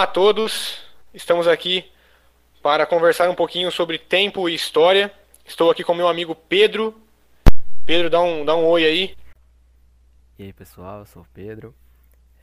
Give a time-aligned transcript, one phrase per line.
[0.00, 0.78] Olá a todos,
[1.12, 1.92] estamos aqui
[2.62, 5.12] para conversar um pouquinho sobre tempo e história.
[5.44, 6.98] Estou aqui com meu amigo Pedro.
[7.84, 9.16] Pedro, dá um, dá um oi aí.
[10.38, 11.74] E aí pessoal, eu sou o Pedro.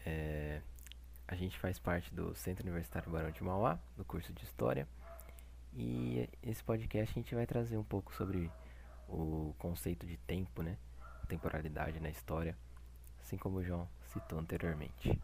[0.06, 0.62] É...
[1.28, 4.88] A gente faz parte do Centro Universitário Barão de Mauá, do curso de História.
[5.74, 8.52] E esse podcast a gente vai trazer um pouco sobre
[9.10, 10.78] o conceito de tempo, né?
[11.28, 12.56] Temporalidade na história,
[13.20, 15.20] assim como o João citou anteriormente.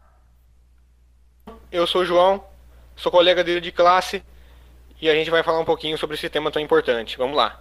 [1.70, 2.44] Eu sou o João,
[2.96, 4.22] sou colega dele de classe
[5.00, 7.16] e a gente vai falar um pouquinho sobre esse tema tão importante.
[7.16, 7.60] Vamos lá.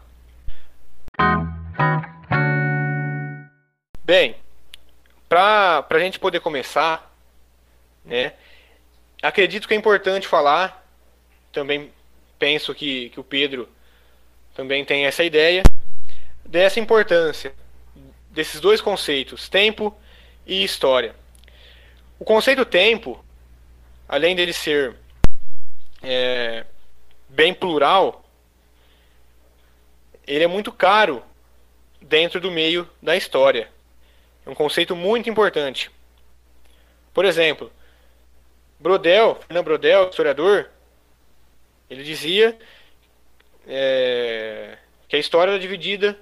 [4.03, 4.35] Bem,
[5.27, 7.12] para a gente poder começar,
[8.03, 8.34] né,
[9.21, 10.85] acredito que é importante falar,
[11.51, 11.91] também
[12.38, 13.70] penso que, que o Pedro
[14.54, 15.63] também tem essa ideia,
[16.46, 17.54] dessa importância
[18.34, 19.96] desses dois conceitos, tempo
[20.46, 21.15] e história.
[22.20, 23.24] O conceito tempo
[24.07, 24.96] além dele ser
[26.01, 26.65] é,
[27.29, 28.23] bem plural,
[30.26, 31.23] ele é muito caro
[32.01, 33.70] dentro do meio da história.
[34.46, 35.90] É um conceito muito importante.
[37.13, 37.71] Por exemplo,
[38.79, 40.70] Brodel, Fernando Brodel, historiador,
[41.90, 42.57] ele dizia
[43.68, 46.18] é, que a história era dividida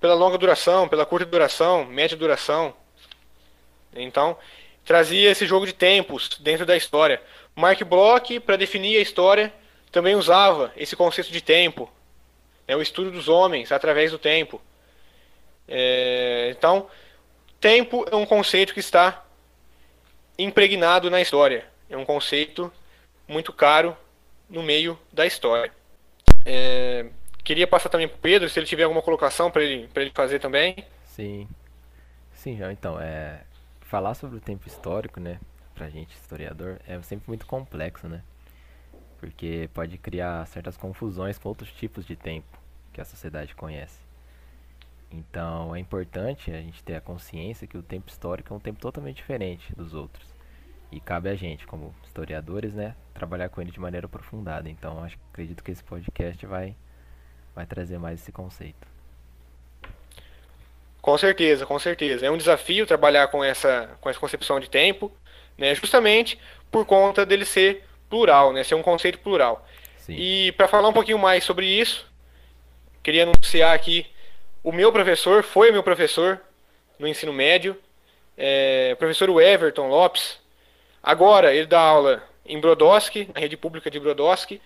[0.00, 2.74] pela longa duração, pela curta duração, média duração.
[3.94, 4.36] Então,
[4.84, 7.20] trazia esse jogo de tempos dentro da história.
[7.54, 9.52] Mark Bloch, para definir a história,
[9.90, 11.90] também usava esse conceito de tempo,
[12.66, 14.60] né, o estudo dos homens através do tempo.
[15.66, 16.88] É, então,
[17.60, 19.24] tempo é um conceito que está
[20.38, 21.64] impregnado na história.
[21.88, 22.72] É um conceito
[23.26, 23.96] muito caro
[24.48, 25.72] no meio da história.
[26.44, 27.06] É,
[27.42, 30.38] queria passar também para o Pedro, se ele tiver alguma colocação para ele, ele fazer
[30.38, 30.84] também.
[31.06, 31.48] Sim.
[32.34, 33.40] Sim, então, é,
[33.94, 35.38] falar sobre o tempo histórico, né,
[35.72, 38.24] pra gente historiador, é sempre muito complexo, né?
[39.20, 42.58] Porque pode criar certas confusões com outros tipos de tempo
[42.92, 44.00] que a sociedade conhece.
[45.12, 48.80] Então, é importante a gente ter a consciência que o tempo histórico é um tempo
[48.80, 50.26] totalmente diferente dos outros.
[50.90, 54.68] E cabe a gente, como historiadores, né, trabalhar com ele de maneira aprofundada.
[54.68, 56.74] Então, acho, acredito que esse podcast vai
[57.54, 58.93] vai trazer mais esse conceito.
[61.04, 62.24] Com certeza, com certeza.
[62.24, 65.12] É um desafio trabalhar com essa, com essa concepção de tempo,
[65.58, 66.38] né, justamente
[66.70, 69.68] por conta dele ser plural, né, ser um conceito plural.
[69.98, 70.14] Sim.
[70.16, 72.10] E para falar um pouquinho mais sobre isso,
[73.02, 74.06] queria anunciar aqui
[74.62, 76.40] o meu professor, foi meu professor
[76.98, 77.76] no ensino médio,
[78.34, 80.40] é, professor Everton Lopes.
[81.02, 84.58] Agora ele dá aula em Brodowski, na rede pública de Brodowski,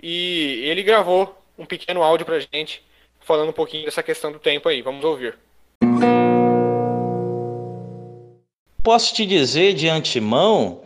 [0.00, 2.84] e ele gravou um pequeno áudio para gente
[3.18, 4.80] falando um pouquinho dessa questão do tempo aí.
[4.80, 5.36] Vamos ouvir.
[8.82, 10.80] Posso te dizer de antemão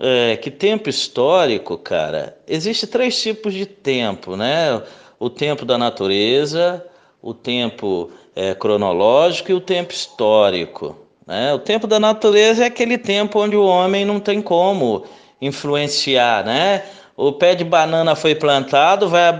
[0.00, 4.82] é, que tempo histórico, cara, existe três tipos de tempo, né?
[5.18, 6.84] O tempo da natureza,
[7.22, 10.96] o tempo é, cronológico e o tempo histórico.
[11.24, 11.54] Né?
[11.54, 15.04] O tempo da natureza é aquele tempo onde o homem não tem como
[15.40, 16.82] influenciar, né?
[17.16, 19.32] O pé de banana foi plantado, vai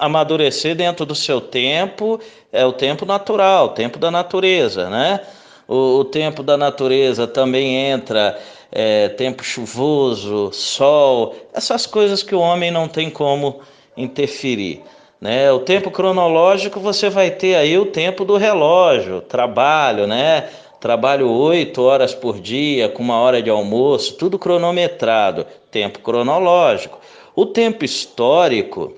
[0.00, 2.18] amadurecer dentro do seu tempo,
[2.50, 5.20] é o tempo natural, o tempo da natureza, né?
[5.70, 8.36] O, o tempo da natureza também entra
[8.72, 13.60] é, tempo chuvoso, sol, essas coisas que o homem não tem como
[13.96, 14.82] interferir.
[15.20, 15.52] Né?
[15.52, 20.48] O tempo cronológico você vai ter aí o tempo do relógio, trabalho, né?
[20.80, 26.98] Trabalho oito horas por dia, com uma hora de almoço, tudo cronometrado, tempo cronológico.
[27.36, 28.92] O tempo histórico,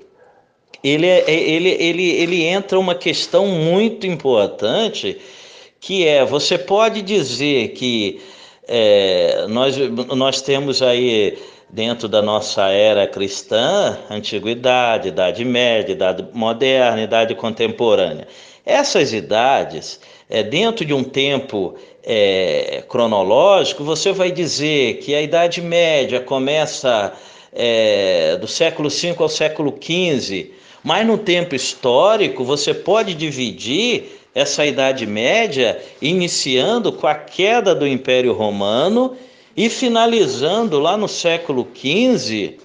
[0.83, 5.21] ele, é, é, ele, ele, ele entra uma questão muito importante,
[5.83, 8.21] que é, você pode dizer que
[8.65, 9.75] é, nós,
[10.15, 11.37] nós temos aí
[11.69, 18.25] dentro da nossa era cristã, antiguidade, idade média, idade moderna, idade contemporânea.
[18.65, 19.99] Essas idades,
[20.29, 27.11] é, dentro de um tempo é, cronológico, você vai dizer que a idade média começa
[27.51, 30.49] é, do século V ao século XV,
[30.81, 37.87] mas no tempo histórico você pode dividir essa Idade Média iniciando com a queda do
[37.87, 39.15] Império Romano
[39.55, 42.57] e finalizando lá no século XV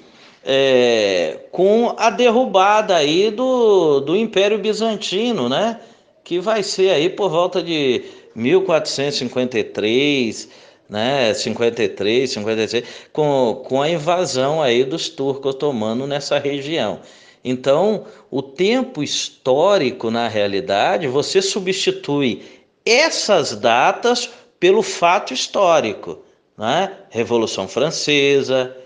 [0.44, 5.78] é, com a derrubada aí do, do Império Bizantino, né?
[6.24, 8.02] Que vai ser aí por volta de
[8.34, 10.48] 1453,
[10.88, 17.00] né, 53, 56, com, com a invasão aí dos turcos otomanos nessa região.
[17.44, 22.42] Então, o tempo histórico, na realidade, você substitui
[22.84, 26.18] essas datas pelo fato histórico,
[26.56, 26.92] né?
[27.10, 28.76] Revolução Francesa,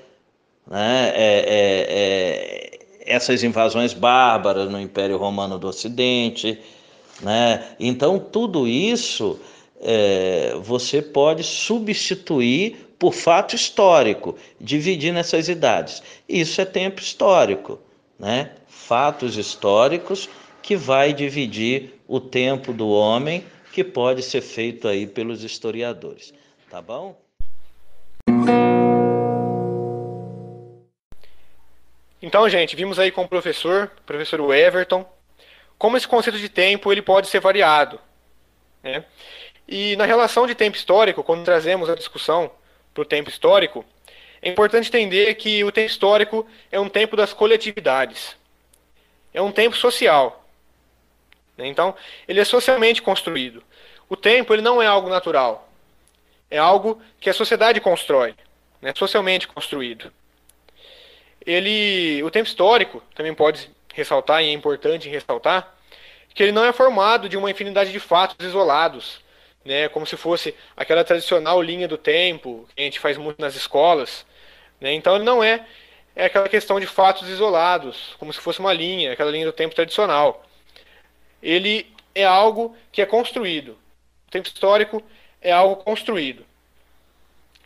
[0.67, 1.13] né?
[1.15, 6.59] É, é, é, essas invasões bárbaras no Império Romano do Ocidente.
[7.21, 7.65] Né?
[7.79, 9.39] Então, tudo isso
[9.81, 16.03] é, você pode substituir por fato histórico, dividir nessas idades.
[16.29, 17.79] Isso é tempo histórico,
[18.19, 18.53] né?
[18.69, 20.29] fatos históricos
[20.63, 26.33] que vai dividir o tempo do homem, que pode ser feito aí pelos historiadores.
[26.71, 27.21] Tá bom?
[32.21, 35.05] Então, gente, vimos aí com o professor, professor Everton,
[35.77, 37.99] como esse conceito de tempo ele pode ser variado.
[38.83, 39.05] Né?
[39.67, 42.51] E na relação de tempo histórico, quando trazemos a discussão
[42.95, 43.85] para o tempo histórico,
[44.43, 48.37] é importante entender que o tempo histórico é um tempo das coletividades.
[49.33, 50.45] É um tempo social.
[51.57, 51.69] Né?
[51.69, 51.95] Então,
[52.29, 53.63] ele é socialmente construído.
[54.09, 55.71] O tempo ele não é algo natural.
[56.51, 58.35] É algo que a sociedade constrói,
[58.83, 58.93] né?
[58.95, 60.13] socialmente construído
[61.47, 65.75] ele, o tempo histórico também pode ressaltar, e é importante ressaltar,
[66.35, 69.21] que ele não é formado de uma infinidade de fatos isolados,
[69.65, 73.55] né, como se fosse aquela tradicional linha do tempo que a gente faz muito nas
[73.55, 74.27] escolas.
[74.83, 75.65] Né, então ele não é,
[76.17, 79.77] é aquela questão de fatos isolados, como se fosse uma linha, aquela linha do tempo
[79.77, 80.45] tradicional.
[81.41, 83.79] Ele é algo que é construído.
[84.27, 85.01] O tempo histórico
[85.41, 86.45] é algo construído.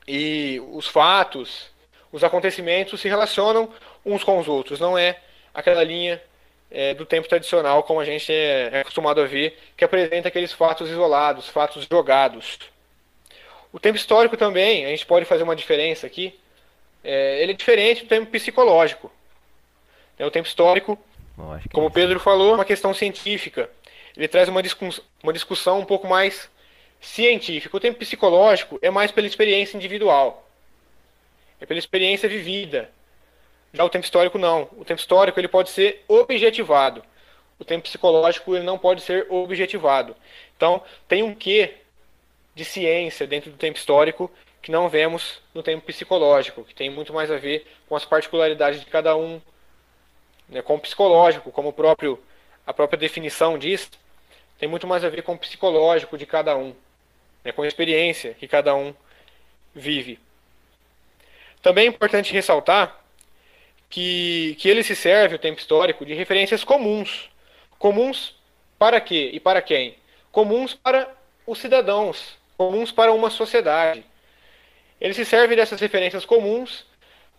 [0.07, 1.71] E os fatos,
[2.13, 3.73] os acontecimentos se relacionam
[4.05, 5.19] uns com os outros, não é
[5.55, 6.23] aquela linha
[6.71, 10.53] é, do tempo tradicional como a gente é, é acostumado a ver, que apresenta aqueles
[10.53, 12.59] fatos isolados, fatos jogados.
[13.73, 16.39] O tempo histórico também, a gente pode fazer uma diferença aqui,
[17.07, 19.11] é, ele é diferente do tempo psicológico.
[20.19, 20.99] É, o tempo histórico,
[21.37, 23.71] Bom, como o Pedro falou, é uma questão científica.
[24.17, 26.49] Ele traz uma, discuss uma discussão um pouco mais
[27.01, 27.77] científica.
[27.77, 30.47] O tempo psicológico é mais pela experiência individual
[31.61, 32.91] é pela experiência vivida.
[33.73, 34.69] Já o tempo histórico não.
[34.77, 37.03] O tempo histórico ele pode ser objetivado.
[37.59, 40.15] O tempo psicológico ele não pode ser objetivado.
[40.57, 41.75] Então, tem um quê
[42.55, 44.31] de ciência dentro do tempo histórico
[44.67, 48.81] que não vemos no tempo psicológico, que tem muito mais a ver com as particularidades
[48.81, 49.41] de cada um,
[50.49, 52.21] né, com o psicológico, como o próprio,
[52.67, 53.89] a própria definição diz,
[54.59, 56.75] tem muito mais a ver com o psicológico de cada um,
[57.45, 58.93] né, com a experiência que cada um
[59.73, 60.19] vive.
[61.63, 62.99] Também é importante ressaltar
[63.89, 67.31] que, que ele se serve, o tempo histórico, de referências comuns.
[67.79, 68.35] Comuns
[68.77, 69.97] para quê e para quem?
[70.33, 71.09] Comuns para
[71.47, 74.05] os cidadãos, comuns para uma sociedade.
[75.01, 76.87] Ele se serve dessas referências comuns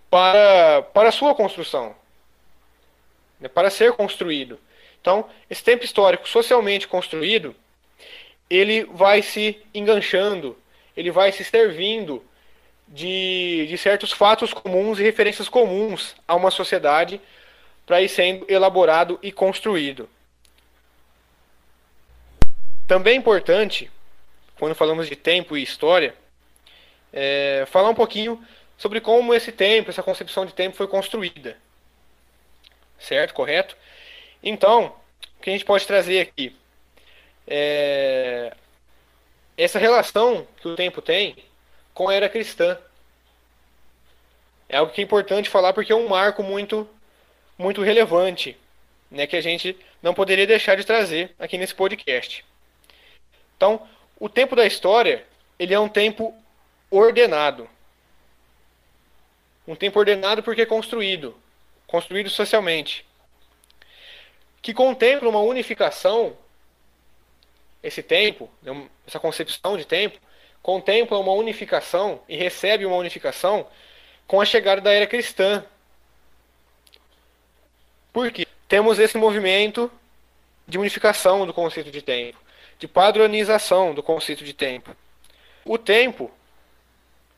[0.09, 1.95] para, para a sua construção,
[3.39, 4.59] né, para ser construído.
[5.01, 7.55] Então, esse tempo histórico socialmente construído,
[8.49, 10.57] ele vai se enganchando,
[10.95, 12.23] ele vai se servindo
[12.87, 17.19] de, de certos fatos comuns e referências comuns a uma sociedade
[17.85, 20.09] para ir sendo elaborado e construído.
[22.87, 23.91] Também é importante,
[24.57, 26.15] quando falamos de tempo e história,
[27.11, 28.43] é, falar um pouquinho
[28.77, 31.57] sobre como esse tempo, essa concepção de tempo foi construída.
[32.99, 33.33] Certo?
[33.33, 33.75] Correto?
[34.43, 34.95] Então,
[35.37, 36.55] o que a gente pode trazer aqui?
[37.47, 38.55] É,
[39.57, 41.35] essa relação que o tempo tem
[41.93, 42.77] com a era cristã.
[44.69, 46.87] É algo que é importante falar porque é um marco muito,
[47.57, 48.57] muito relevante,
[49.09, 52.45] né, que a gente não poderia deixar de trazer aqui nesse podcast.
[53.55, 53.87] Então,
[54.19, 55.25] o tempo da história,
[55.57, 56.35] ele é um tempo
[56.89, 57.69] ordenado.
[59.67, 61.35] Um tempo ordenado porque construído,
[61.85, 63.05] construído socialmente.
[64.61, 66.37] Que contempla uma unificação,
[67.83, 70.19] esse tempo, né, essa concepção de tempo,
[70.61, 73.67] contempla uma unificação e recebe uma unificação
[74.25, 75.63] com a chegada da era cristã.
[78.11, 78.45] Por quê?
[78.67, 79.89] Temos esse movimento
[80.67, 82.37] de unificação do conceito de tempo,
[82.77, 84.95] de padronização do conceito de tempo.
[85.63, 86.31] O tempo,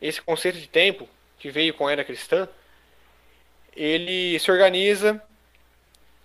[0.02, 2.48] esse conceito de tempo que veio com a era cristã,
[3.76, 5.22] ele se organiza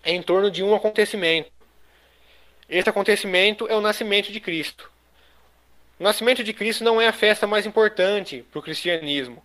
[0.04, 1.50] em torno de um acontecimento.
[2.68, 4.90] Esse acontecimento é o nascimento de Cristo.
[5.98, 9.44] O nascimento de Cristo não é a festa mais importante para o cristianismo.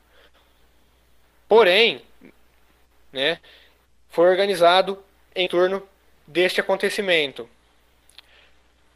[1.47, 2.01] Porém,
[3.11, 3.39] né,
[4.09, 5.03] foi organizado
[5.35, 5.87] em torno
[6.25, 7.49] deste acontecimento.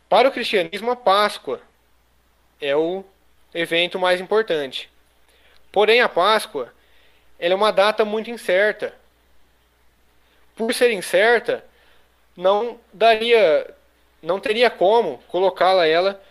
[0.10, 1.62] Para o cristianismo, a Páscoa
[2.62, 3.04] é o
[3.54, 4.90] evento mais importante.
[5.74, 6.72] Porém, a Páscoa
[7.40, 8.94] é uma data muito incerta.
[10.56, 11.66] Por ser incerta,
[12.38, 13.74] não daria,
[14.22, 16.22] não teria como colocá-la ela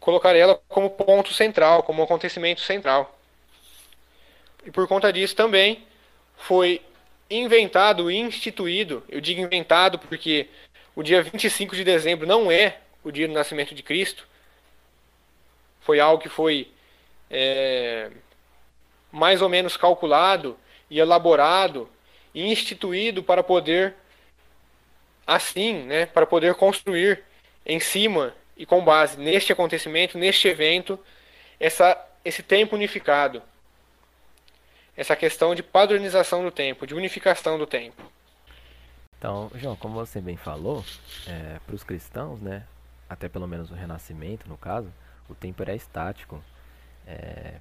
[0.00, 3.18] colocar ela como ponto central, como acontecimento central.
[4.64, 5.86] E por conta disso também,
[6.36, 6.82] foi
[7.30, 10.48] inventado e instituído, eu digo inventado porque
[10.94, 14.26] o dia 25 de dezembro não é o dia do nascimento de Cristo,
[15.80, 16.70] foi algo que foi
[17.30, 18.10] é,
[19.14, 20.58] mais ou menos calculado
[20.90, 21.88] e elaborado
[22.34, 23.94] e instituído para poder
[25.24, 27.22] assim, né, para poder construir
[27.64, 30.98] em cima e com base neste acontecimento, neste evento,
[31.58, 33.40] essa, esse tempo unificado.
[34.96, 38.02] Essa questão de padronização do tempo, de unificação do tempo.
[39.18, 40.84] Então, João, como você bem falou,
[41.26, 42.64] é, para os cristãos, né,
[43.08, 44.92] até pelo menos o Renascimento, no caso,
[45.28, 46.42] o tempo era estático.
[47.06, 47.54] É,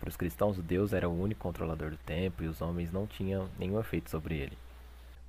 [0.00, 3.50] para os cristãos, Deus era o único controlador do tempo e os homens não tinham
[3.58, 4.56] nenhum efeito sobre ele.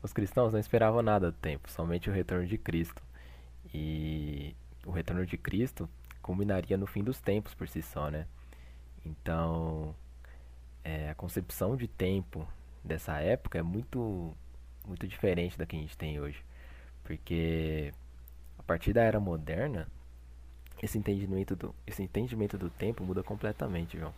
[0.01, 3.01] Os cristãos não esperavam nada do tempo, somente o retorno de Cristo.
[3.73, 5.89] E o retorno de Cristo
[6.21, 8.25] culminaria no fim dos tempos por si só, né?
[9.05, 9.93] Então,
[10.85, 12.47] é, a concepção de tempo
[12.81, 14.33] dessa época é muito,
[14.87, 16.43] muito diferente da que a gente tem hoje.
[17.03, 17.93] Porque
[18.57, 19.85] a partir da era moderna,
[20.81, 24.13] esse entendimento do, esse entendimento do tempo muda completamente, João.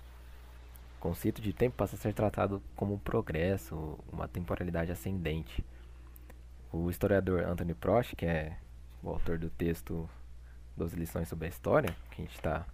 [1.03, 5.61] Conceito de tempo passa a ser tratado como um progresso, uma temporalidade ascendente.
[6.71, 8.57] O historiador Anthony Prost, que é
[9.03, 10.09] o autor do texto
[10.77, 12.65] 12 lições sobre a história, que a gente está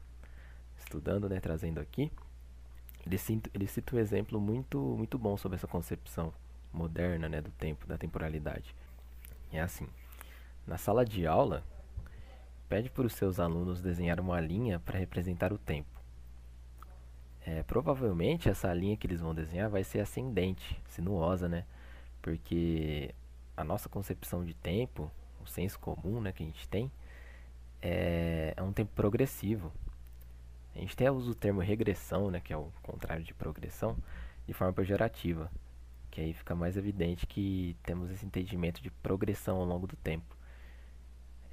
[0.78, 2.12] estudando, né, trazendo aqui,
[3.04, 6.32] ele cita, ele cita um exemplo muito, muito bom sobre essa concepção
[6.72, 8.76] moderna né, do tempo, da temporalidade.
[9.52, 9.88] É assim,
[10.68, 11.64] na sala de aula,
[12.70, 15.99] pede para os seus alunos desenhar uma linha para representar o tempo.
[17.50, 21.66] É, provavelmente essa linha que eles vão desenhar vai ser ascendente, sinuosa, né?
[22.22, 23.16] Porque
[23.58, 25.10] a nossa concepção de tempo,
[25.42, 26.92] o senso comum né, que a gente tem,
[27.82, 29.74] é, é um tempo progressivo.
[30.76, 33.98] A gente até usa o termo regressão, né, que é o contrário de progressão,
[34.46, 35.52] de forma pejorativa,
[36.12, 40.38] que aí fica mais evidente que temos esse entendimento de progressão ao longo do tempo.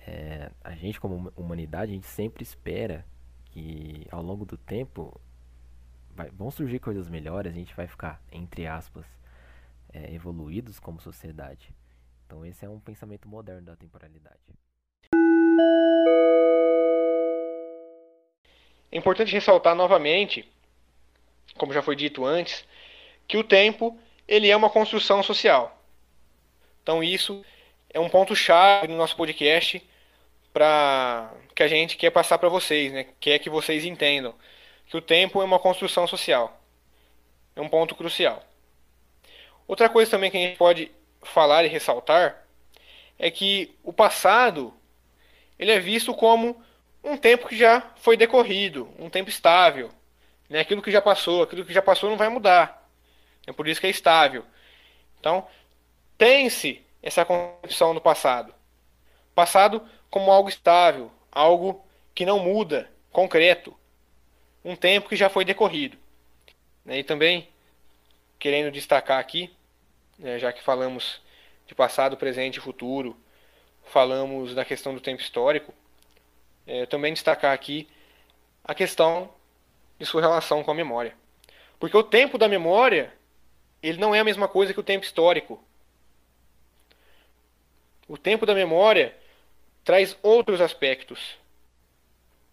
[0.06, 3.02] É, a gente, como humanidade, a gente sempre espera
[3.46, 5.18] que ao longo do tempo
[6.16, 9.04] vai, vão surgir coisas melhores, a gente vai ficar, entre aspas,
[9.92, 11.73] é, evoluídos como sociedade.
[12.26, 14.40] Então, esse é um pensamento moderno da temporalidade.
[18.90, 20.50] É importante ressaltar novamente,
[21.56, 22.64] como já foi dito antes,
[23.28, 25.76] que o tempo ele é uma construção social.
[26.82, 27.44] Então isso
[27.90, 29.82] é um ponto chave no nosso podcast
[30.52, 33.06] para que a gente quer passar para vocês, né?
[33.20, 34.35] Quer que vocês entendam
[34.86, 36.60] que o tempo é uma construção social.
[37.54, 38.42] É um ponto crucial.
[39.66, 42.44] Outra coisa também que a gente pode falar e ressaltar
[43.18, 44.72] é que o passado
[45.58, 46.62] ele é visto como
[47.02, 49.90] um tempo que já foi decorrido, um tempo estável.
[50.48, 50.60] Né?
[50.60, 52.88] Aquilo que já passou, aquilo que já passou não vai mudar.
[53.46, 54.44] É por isso que é estável.
[55.18, 55.46] Então,
[56.18, 58.54] tem-se essa concepção do passado.
[59.34, 63.76] Passado como algo estável, algo que não muda, concreto.
[64.66, 65.96] Um tempo que já foi decorrido.
[66.85, 66.99] Né?
[66.99, 67.49] E também,
[68.37, 69.49] querendo destacar aqui,
[70.18, 71.23] né, já que falamos
[71.68, 73.16] de passado, presente e futuro,
[73.85, 75.73] falamos da questão do tempo histórico,
[76.66, 77.88] é, também destacar aqui
[78.64, 79.32] a questão
[80.00, 81.14] de sua relação com a memória.
[81.78, 83.14] Porque o tempo da memória,
[83.80, 85.62] ele não é a mesma coisa que o tempo histórico.
[88.08, 89.16] O tempo da memória
[89.85, 91.38] traz outros aspectos.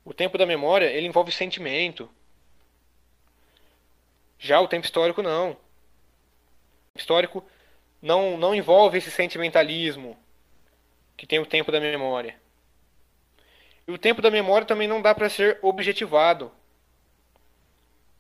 [0.06, 2.10] O tempo da memória, ele envolve sentimento.
[4.38, 5.52] Já o tempo histórico não.
[5.52, 7.46] O tempo histórico
[8.02, 10.18] não, não envolve esse sentimentalismo
[11.16, 12.36] que tem o tempo da memória.
[13.88, 16.52] E o tempo da memória também não dá para ser objetivado,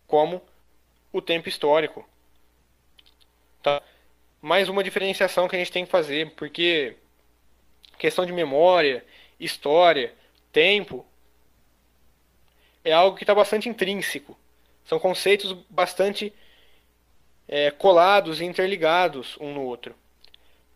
[0.08, 0.42] como
[1.12, 2.08] o tempo histórico.
[3.62, 3.82] Tá?
[4.42, 6.98] Mais uma diferenciação que a gente tem que fazer, porque
[7.98, 9.06] questão de memória,
[9.40, 10.13] história,
[10.52, 11.06] tempo,
[12.84, 14.38] é algo que está bastante intrínseco.
[14.86, 16.34] São conceitos bastante
[17.48, 19.96] é, colados e interligados um no outro.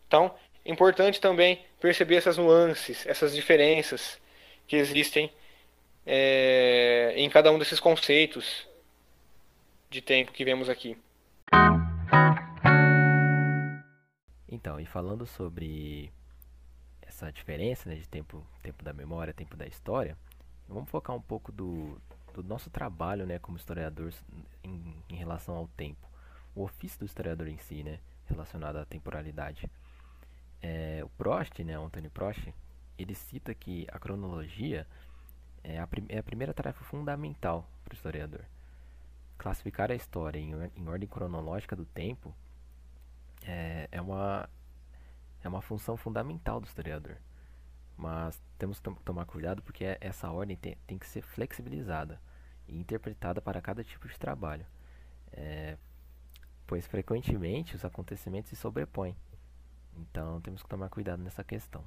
[0.06, 0.34] Então,
[0.64, 4.18] é importante também perceber essas nuances, essas diferenças
[4.66, 5.30] que existem
[6.06, 8.66] é, em cada um desses conceitos
[9.90, 10.96] de tempo que vemos aqui.
[14.50, 16.10] Então, e falando sobre
[17.02, 20.16] essa diferença né, de tempo, tempo da memória, tempo da história,
[20.68, 22.00] vamos focar um pouco do,
[22.34, 24.12] do nosso trabalho né, como historiador
[24.62, 26.06] em, em relação ao tempo.
[26.54, 29.68] O ofício do historiador em si, né, relacionado à temporalidade.
[30.60, 32.52] É, o Prost, né, Antônio Prost,
[32.98, 34.86] ele cita que a cronologia
[35.62, 38.44] é a, é a primeira tarefa fundamental para o historiador.
[39.36, 42.34] Classificar a história em, em ordem cronológica do tempo
[43.42, 44.48] é, é, uma,
[45.42, 47.16] é uma função fundamental do historiador.
[47.98, 52.20] Mas temos que tomar cuidado porque essa ordem tem, tem que ser flexibilizada
[52.68, 54.64] e interpretada para cada tipo de trabalho,
[55.32, 55.76] é,
[56.64, 59.16] pois frequentemente os acontecimentos se sobrepõem.
[59.96, 61.84] Então temos que tomar cuidado nessa questão.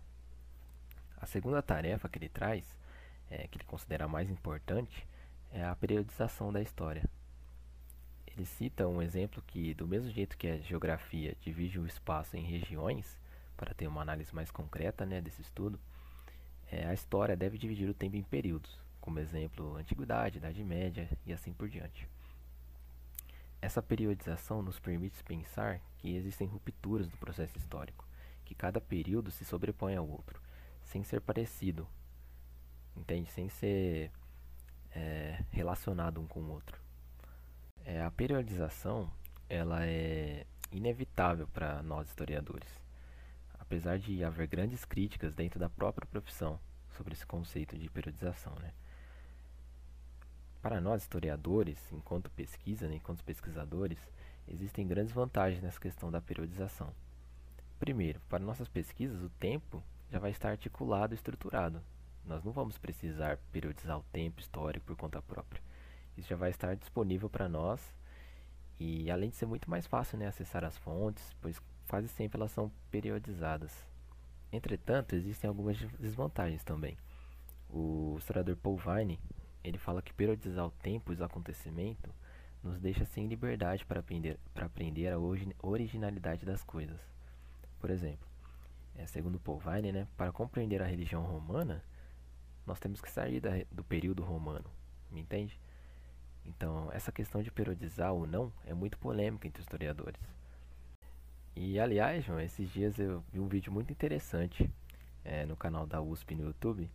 [1.15, 2.65] A segunda tarefa que ele traz,
[3.29, 5.07] é, que ele considera mais importante,
[5.49, 7.05] é a periodização da história.
[8.27, 12.43] Ele cita um exemplo que, do mesmo jeito que a geografia divide o espaço em
[12.43, 13.17] regiões,
[13.55, 15.79] para ter uma análise mais concreta né, desse estudo,
[16.71, 21.33] é, a história deve dividir o tempo em períodos, como exemplo, Antiguidade, Idade Média e
[21.33, 22.07] assim por diante.
[23.61, 28.07] Essa periodização nos permite pensar que existem rupturas no processo histórico,
[28.45, 30.41] que cada período se sobrepõe ao outro,
[30.85, 31.85] sem ser parecido,
[32.95, 33.29] entende?
[33.29, 34.09] Sem ser
[34.91, 36.79] é, relacionado um com o outro.
[37.83, 39.11] É, a periodização
[39.49, 42.80] ela é inevitável para nós historiadores,
[43.71, 46.59] apesar de haver grandes críticas dentro da própria profissão
[46.97, 48.73] sobre esse conceito de periodização, né?
[50.61, 53.97] Para nós historiadores, enquanto pesquisa, né, enquanto pesquisadores,
[54.45, 56.93] existem grandes vantagens nessa questão da periodização.
[57.79, 61.81] Primeiro, para nossas pesquisas, o tempo já vai estar articulado e estruturado.
[62.25, 65.63] Nós não vamos precisar periodizar o tempo histórico por conta própria.
[66.17, 67.79] Isso já vai estar disponível para nós
[68.77, 71.57] e além de ser muito mais fácil né, acessar as fontes, pois
[71.91, 73.85] quase sempre elas são periodizadas.
[74.49, 76.97] Entretanto, existem algumas desvantagens também.
[77.69, 79.19] O historiador Paul Vine
[79.61, 82.09] ele fala que periodizar o tempo e os acontecimentos
[82.63, 85.19] nos deixa sem liberdade para aprender, aprender a
[85.61, 86.97] originalidade das coisas.
[87.77, 88.25] Por exemplo,
[88.95, 91.83] é, segundo Paul Vine, né, para compreender a religião romana,
[92.65, 94.71] nós temos que sair da, do período romano,
[95.11, 95.59] me entende?
[96.45, 100.40] Então, essa questão de periodizar ou não é muito polêmica entre historiadores.
[101.55, 104.69] E, aliás, João, esses dias eu vi um vídeo muito interessante
[105.23, 106.89] é, no canal da USP no YouTube,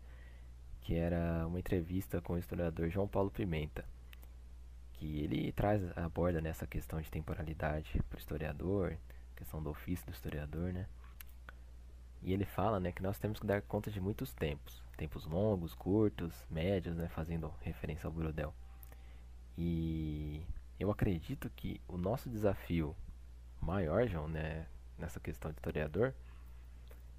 [0.81, 3.85] que era uma entrevista com o historiador João Paulo Pimenta,
[4.95, 8.97] que ele traz aborda nessa questão de temporalidade para o historiador,
[9.37, 10.87] questão do ofício do historiador, né?
[12.23, 15.75] E ele fala, né, que nós temos que dar conta de muitos tempos, tempos longos,
[15.75, 18.55] curtos, médios, né, fazendo referência ao Brodel.
[19.57, 20.42] E
[20.81, 22.97] eu acredito que o nosso desafio
[23.67, 24.65] maior, João, né,
[24.97, 26.15] nessa questão de historiador,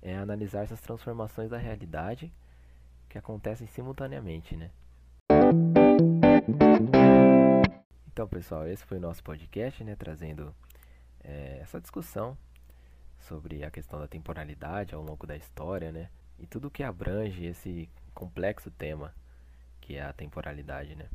[0.01, 2.33] é analisar essas transformações da realidade
[3.09, 4.71] que acontecem simultaneamente, né?
[8.07, 10.55] Então, pessoal, esse foi o nosso podcast, né, trazendo
[11.21, 12.37] é, essa discussão
[13.19, 17.89] sobre a questão da temporalidade ao longo da história, né, e tudo que abrange esse
[18.13, 19.13] complexo tema
[19.81, 21.09] que é a temporalidade, né?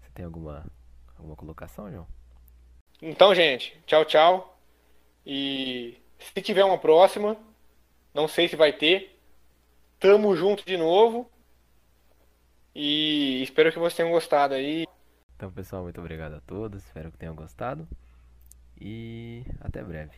[0.00, 0.66] Você tem alguma
[1.16, 2.19] alguma colocação, João?
[3.02, 4.58] Então, gente, tchau, tchau.
[5.26, 7.36] E se tiver uma próxima,
[8.14, 9.20] não sei se vai ter,
[10.00, 11.30] Tamo junto de novo.
[12.74, 14.86] E espero que vocês tenham gostado aí.
[15.36, 16.82] Então, pessoal, muito obrigado a todos.
[16.82, 17.86] Espero que tenham gostado.
[18.80, 20.16] E até breve.